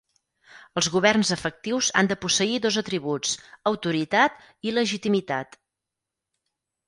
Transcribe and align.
Els 0.79 0.87
governs 0.93 1.31
efectius 1.35 1.89
han 2.01 2.07
de 2.11 2.17
posseir 2.23 2.55
dos 2.63 2.79
atributs: 2.81 3.35
autoritat 3.73 4.41
i 4.69 4.73
legitimitat. 4.79 5.55